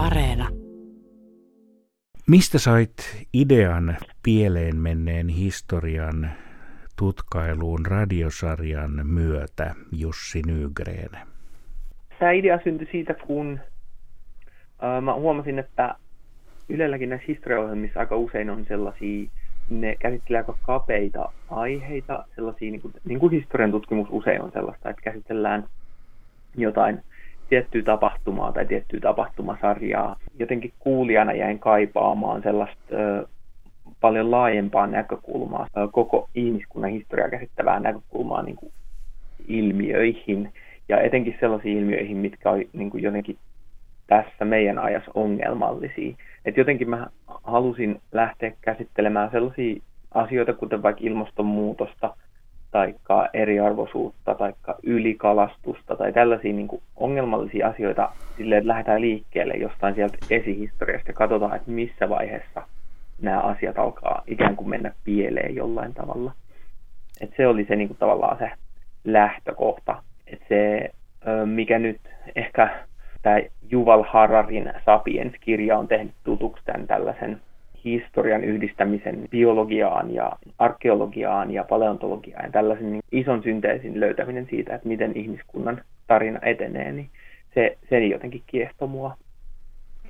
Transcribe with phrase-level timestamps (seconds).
[0.00, 0.48] Areena.
[2.28, 6.30] Mistä sait idean pieleen menneen historian
[6.98, 11.10] tutkailuun radiosarjan myötä, Jussi Nygren?
[12.18, 13.60] Tämä idea syntyi siitä, kun
[14.84, 15.94] äh, mä huomasin, että
[16.68, 19.30] Ylelläkin näissä historiaohjelmissa aika usein on sellaisia,
[19.70, 24.90] ne käsittelee aika kapeita aiheita, sellaisia, niin kuin, niin kuin historian tutkimus usein on sellaista,
[24.90, 25.64] että käsitellään
[26.56, 27.02] jotain
[27.50, 30.16] tiettyä tapahtumaa tai tiettyä tapahtumasarjaa.
[30.38, 33.26] Jotenkin kuulijana jäin kaipaamaan sellaista ö,
[34.00, 38.72] paljon laajempaa näkökulmaa, ö, koko ihmiskunnan historiaa käsittävää näkökulmaa niin kuin
[39.48, 40.52] ilmiöihin
[40.88, 43.36] ja etenkin sellaisiin ilmiöihin, mitkä on niin kuin jotenkin
[44.06, 46.14] tässä meidän ajassa ongelmallisia.
[46.44, 47.06] Et jotenkin mä
[47.44, 49.82] halusin lähteä käsittelemään sellaisia
[50.14, 52.16] asioita, kuten vaikka ilmastonmuutosta,
[52.70, 52.94] tai
[53.32, 54.52] eriarvoisuutta, tai
[54.82, 61.14] ylikalastusta, tai tällaisia niin kuin ongelmallisia asioita silleen, että lähdetään liikkeelle jostain sieltä esihistoriasta ja
[61.14, 62.62] katsotaan, että missä vaiheessa
[63.22, 66.32] nämä asiat alkaa ikään kuin mennä pieleen jollain tavalla.
[67.20, 68.50] Et se oli se niin kuin, tavallaan se
[69.04, 70.02] lähtökohta.
[70.26, 70.90] Et se,
[71.44, 72.00] mikä nyt
[72.36, 72.84] ehkä
[73.22, 73.40] tämä
[73.70, 77.40] Juval Hararin Sapiens-kirja on tehnyt tutuksi tämän tällaisen
[77.84, 84.88] historian yhdistämisen biologiaan ja arkeologiaan ja paleontologiaan ja tällaisen niin ison synteesin löytäminen siitä, että
[84.88, 87.10] miten ihmiskunnan tarina etenee, niin
[87.54, 89.16] se, se jotenkin kiehtoo mua.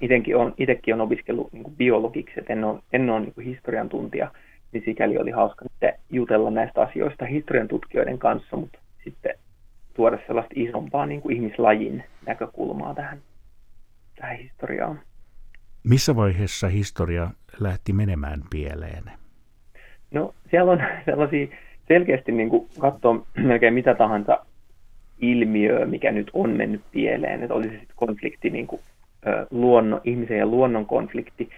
[0.01, 4.31] Itenkin on, itekin on opiskellut niin biologiksi, että en ole, en ole niin historian tuntija,
[4.73, 5.65] niin sikäli oli hauska
[6.11, 9.35] jutella näistä asioista historian tutkijoiden kanssa, mutta sitten
[9.95, 13.19] tuoda sellaista isompaa niin kuin ihmislajin näkökulmaa tähän,
[14.17, 15.01] tähän historiaan.
[15.85, 19.05] Missä vaiheessa historia lähti menemään pieleen?
[20.11, 21.47] No siellä on sellaisia
[21.89, 24.47] selkeästi niin kuin katsoa melkein mitä tahansa
[25.21, 28.81] ilmiöä, mikä nyt on mennyt pieleen, että olisi sitten konflikti, niin kuin,
[29.51, 31.49] luonno, ihmisen ja luonnon konflikti,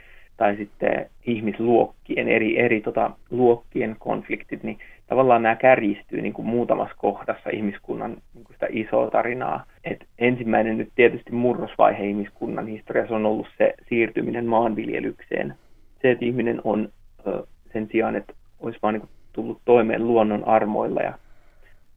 [0.42, 6.94] tai sitten ihmisluokkien, eri, eri tota, luokkien konfliktit, niin tavallaan nämä kärjistyy niin kuin muutamassa
[6.98, 9.64] kohdassa ihmiskunnan niin kuin sitä isoa tarinaa.
[9.84, 15.54] Et ensimmäinen nyt tietysti murrosvaihe ihmiskunnan historiassa on ollut se siirtyminen maanviljelykseen.
[16.02, 16.88] Se, että ihminen on
[17.72, 21.12] sen sijaan, että olisi vaan niin kuin tullut toimeen luonnon armoilla ja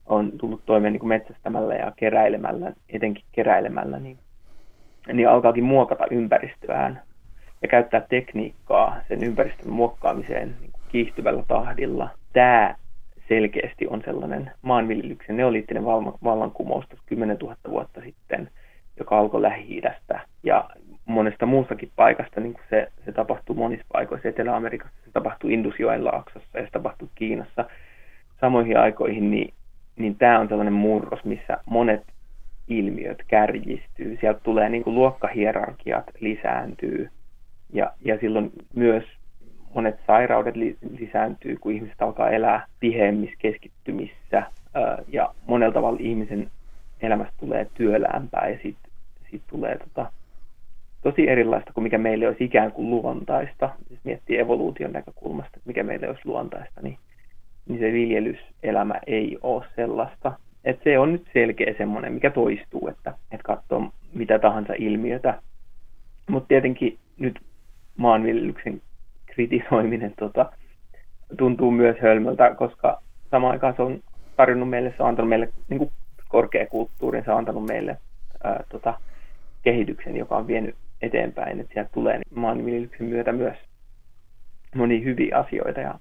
[0.05, 4.17] on tullut toimeen niin kuin metsästämällä ja keräilemällä, etenkin keräilemällä, niin,
[5.13, 7.01] niin alkaakin muokata ympäristöään
[7.61, 12.09] ja käyttää tekniikkaa sen ympäristön muokkaamiseen niin kuin kiihtyvällä tahdilla.
[12.33, 12.75] Tämä
[13.29, 15.85] selkeästi on sellainen maanviljelyksen neoliittinen
[16.23, 18.49] vallankumous 10 000 vuotta sitten,
[18.99, 19.81] joka alkoi lähi
[20.43, 20.69] ja
[21.05, 26.57] monesta muustakin paikasta, niin kuin se, se tapahtuu monissa paikoissa Etelä-Amerikassa, se tapahtuu Indusjoen laaksossa
[26.57, 27.65] ja se tapahtuu Kiinassa
[28.41, 29.53] samoihin aikoihin, niin,
[29.95, 32.03] niin tämä on sellainen murros, missä monet
[32.67, 34.17] ilmiöt kärjistyy.
[34.21, 37.09] Sieltä tulee niin kuin luokkahierarkiat lisääntyy
[37.73, 39.03] ja, ja silloin myös
[39.75, 40.55] monet sairaudet
[40.99, 44.43] lisääntyy, kun ihmiset alkaa elää tiheämmissä keskittymissä
[45.07, 46.51] ja monella tavalla ihmisen
[47.01, 48.79] elämästä tulee työläämpää ja siitä
[49.31, 50.11] sit tulee tota,
[51.03, 53.69] tosi erilaista kuin mikä meille olisi ikään kuin luontaista.
[53.89, 56.97] Jos miettii evoluution näkökulmasta, että mikä meille olisi luontaista, niin,
[57.67, 60.33] niin se viljelyselämä ei ole sellaista.
[60.63, 65.41] Et se on nyt selkeä semmoinen, mikä toistuu, että, että katsoo mitä tahansa ilmiötä.
[66.29, 67.39] Mutta tietenkin nyt
[67.97, 68.81] maanviljelyksen
[69.25, 70.51] kritisoiminen tota,
[71.37, 73.01] tuntuu myös hölmöltä, koska
[73.31, 73.99] samaan aikaan se on
[74.37, 75.91] tarjonnut meille, se on antanut meille niin kuin
[76.29, 77.97] korkeakulttuurin, se on antanut meille
[78.43, 78.99] ää, tota,
[79.63, 83.57] kehityksen, joka on vienyt eteenpäin, että sieltä tulee niin maanviljelyksen myötä myös
[84.75, 85.99] monia hyviä asioita ja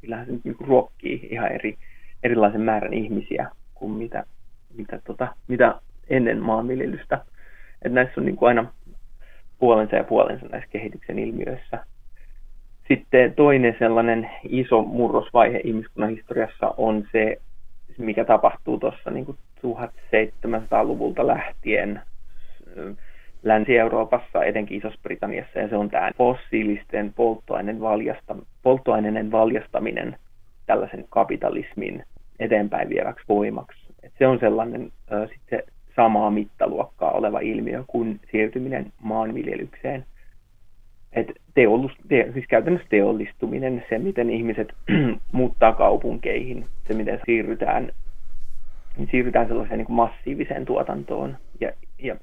[0.00, 1.78] kyllähän se nyt niin ruokkii ihan eri,
[2.22, 4.24] erilaisen määrän ihmisiä kuin mitä,
[4.76, 7.24] mitä, tota, mitä ennen maanviljelystä.
[7.82, 8.72] Että näissä on niin kuin aina
[9.58, 11.86] puolensa ja puolensa näissä kehityksen ilmiöissä.
[12.88, 17.36] Sitten toinen sellainen iso murrosvaihe ihmiskunnan historiassa on se,
[17.98, 19.26] mikä tapahtuu tuossa niin
[19.64, 22.00] 1700-luvulta lähtien
[23.42, 30.16] Länsi-Euroopassa, etenkin Isossa-Britanniassa, ja se on tämä fossiilisten polttoaineen, valjasta, polttoaineiden valjastaminen
[30.66, 32.04] tällaisen kapitalismin
[32.38, 33.84] eteenpäin vieväksi voimaksi.
[34.02, 35.62] Et se on sellainen äh, sitten
[35.96, 40.04] samaa mittaluokkaa oleva ilmiö kuin siirtyminen maanviljelykseen.
[41.12, 44.72] Et teollus, te, siis käytännössä teollistuminen, se miten ihmiset
[45.32, 47.92] muuttaa kaupunkeihin, se miten siirrytään,
[49.10, 52.16] siirrytään sellaiseen niin kuin massiiviseen tuotantoon ja, ja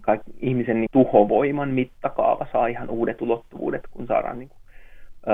[0.00, 4.60] kaikki, ihmisen niin tuhovoiman mittakaava saa ihan uudet ulottuvuudet, kun saadaan niin kuin,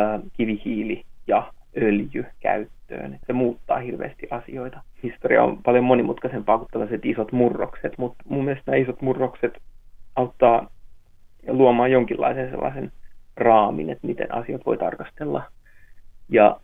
[0.01, 3.19] ä, kivihiili ja öljy käyttöön.
[3.27, 4.81] Se muuttaa hirveästi asioita.
[5.03, 9.59] Historia on paljon monimutkaisempaa kuin tällaiset isot murrokset, mutta mun mielestä nämä isot murrokset
[10.17, 10.71] auttaa
[11.49, 12.93] luomaan jonkinlaisen sellaisen
[13.37, 15.43] raamin, että miten asiat voi tarkastella.
[16.29, 16.61] Ja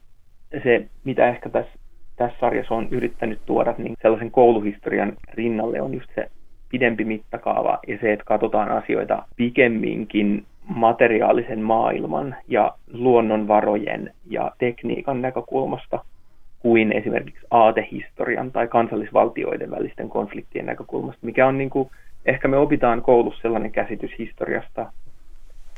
[0.63, 1.73] se, mitä ehkä tässä,
[2.17, 6.31] tässä sarjassa on yrittänyt tuoda, niin sellaisen kouluhistorian rinnalle on just se
[6.69, 16.05] pidempi mittakaava ja se, että katsotaan asioita pikemminkin materiaalisen maailman ja luonnonvarojen ja tekniikan näkökulmasta
[16.59, 21.91] kuin esimerkiksi aatehistorian tai kansallisvaltioiden välisten konfliktien näkökulmasta, mikä on niin kuin,
[22.27, 24.93] ehkä me opitaan koulussa sellainen käsitys historiasta,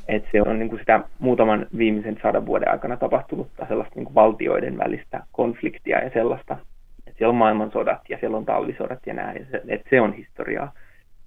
[0.08, 4.14] että se on niin kuin sitä muutaman viimeisen sadan vuoden aikana tapahtunutta sellaista niin kuin
[4.14, 6.56] valtioiden välistä konfliktia ja sellaista,
[7.06, 10.72] että siellä on maailmansodat ja siellä on talvisodat ja näin, että se on historiaa.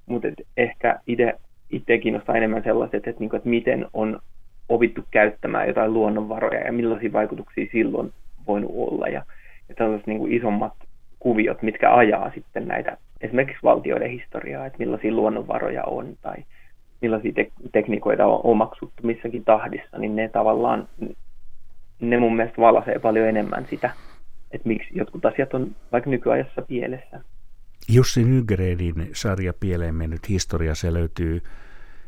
[0.06, 0.28] Mutta
[0.58, 1.34] ehkä itse
[1.76, 4.20] itse kiinnostaa enemmän sellaiset, että, niin kuin, että miten on
[4.70, 8.14] opittu käyttämään jotain luonnonvaroja ja millaisia vaikutuksia silloin
[8.48, 9.08] voinut olla.
[9.08, 9.24] Ja,
[9.70, 10.74] ja tällaiset niin kuin isommat
[11.20, 16.36] kuviot, mitkä ajaa sitten näitä esimerkiksi valtioiden historiaa, että millaisia luonnonvaroja on tai
[17.02, 20.88] millaisia te- tekniikoita on omaksuttu missäkin tahdissa, niin ne tavallaan,
[22.00, 23.90] ne mun mielestä valaisee paljon enemmän sitä,
[24.52, 27.20] että miksi jotkut asiat on vaikka nykyajassa pielessä.
[27.90, 31.42] Jussi Nygredin sarja Pieleen mennyt historia, se löytyy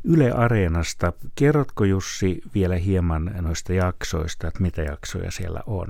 [0.04, 1.14] Yle Areenasta.
[1.36, 5.88] Kerrotko Jussi vielä hieman noista jaksoista, että mitä jaksoja siellä on?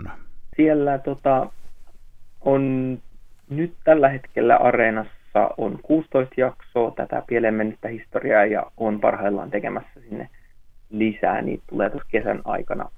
[0.55, 1.49] Siellä tota,
[2.41, 2.97] on
[3.49, 9.99] nyt tällä hetkellä Areenassa on 16 jaksoa tätä Pieleen mennyttä historiaa ja on parhaillaan tekemässä
[10.09, 10.29] sinne
[10.89, 11.41] lisää.
[11.41, 12.91] Niitä tulee tuossa kesän aikana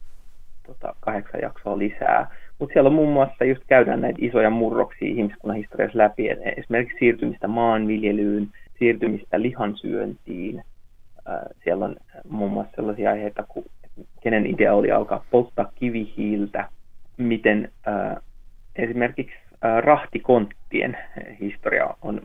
[0.68, 2.28] tota, kahdeksan jaksoa lisää.
[2.60, 7.48] Mutta siellä on muun muassa just käydään näitä isoja murroksia ihmiskunnan historiassa läpi, esimerkiksi siirtymistä
[7.48, 8.48] maanviljelyyn,
[8.80, 10.64] siirtymistä lihansyöntiin.
[11.64, 11.96] Siellä on
[12.30, 13.66] muun muassa sellaisia aiheita kuin
[14.22, 16.70] kenen idea oli alkaa polttaa kivihiiltä,
[17.18, 17.72] miten
[18.76, 19.36] esimerkiksi
[19.82, 20.98] rahtikonttien
[21.40, 22.22] historia on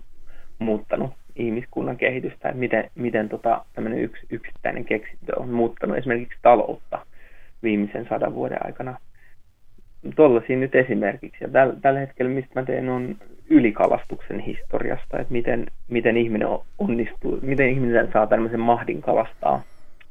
[0.58, 7.06] muuttanut ihmiskunnan kehitystä, että miten, miten tota, tämmöinen yks, yksittäinen keksintö on muuttanut esimerkiksi taloutta
[7.62, 8.98] viimeisen sadan vuoden aikana.
[10.16, 11.44] Tuollaisia nyt esimerkiksi.
[11.44, 13.16] Ja täl, tällä hetkellä, mistä mä teen, on
[13.50, 19.62] ylikalastuksen historiasta, että miten, miten ihminen onnistuu, miten ihminen saa tämmöisen mahdin kalastaa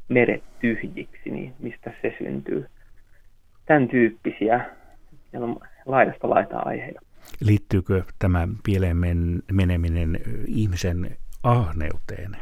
[0.10, 2.66] meret tyhjiksi, niin mistä se syntyy.
[3.66, 4.66] Tämän tyyppisiä.
[5.32, 7.02] Siellä on laidasta laitaa aiheita.
[7.42, 8.98] Liittyykö tämä pieleen
[9.52, 12.38] meneminen ihmisen ahneuteen?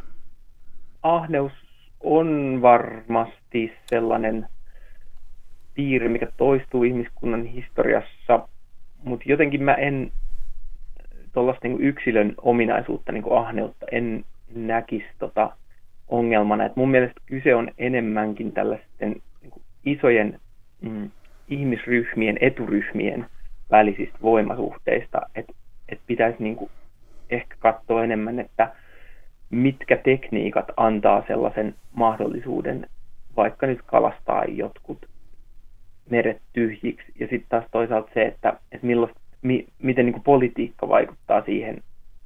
[1.04, 1.52] Ahneus
[2.00, 4.48] on varmasti sellainen
[5.80, 8.48] piirre, mikä toistuu ihmiskunnan historiassa,
[9.04, 10.12] mutta jotenkin mä en
[11.34, 15.52] tuollaista niin yksilön ominaisuutta, niin ahneutta, en näkisi tota
[16.08, 16.66] ongelmana.
[16.66, 19.54] Et mun mielestä kyse on enemmänkin tällaisten niin
[19.86, 20.40] isojen
[20.82, 21.10] mm,
[21.48, 23.26] ihmisryhmien, eturyhmien
[23.72, 25.54] välisistä voimasuhteista, että
[25.90, 26.72] et pitäisi niin kuin
[27.30, 28.74] ehkä katsoa enemmän, että
[29.50, 32.88] mitkä tekniikat antaa sellaisen mahdollisuuden
[33.36, 35.06] vaikka nyt kalastaa jotkut
[36.12, 37.12] meret tyhjiksi.
[37.20, 41.78] Ja sitten taas toisaalta se, että, että millaista, mi, miten niin politiikka vaikuttaa siihen,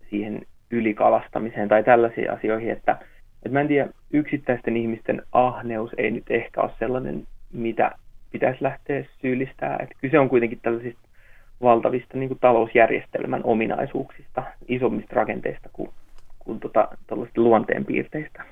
[0.09, 0.41] siihen
[0.71, 2.91] ylikalastamiseen tai tällaisiin asioihin, että,
[3.35, 7.91] että mä en tiedä, yksittäisten ihmisten ahneus ei nyt ehkä ole sellainen, mitä
[8.31, 9.77] pitäisi lähteä syyllistää.
[9.79, 11.07] Että kyse on kuitenkin tällaisista
[11.61, 15.89] valtavista niin kuin talousjärjestelmän ominaisuuksista, isommista rakenteista kuin,
[16.39, 16.87] kuin tota,
[17.37, 18.43] luonteenpiirteistä.